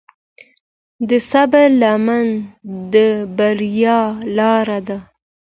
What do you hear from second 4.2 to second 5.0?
لاره ده.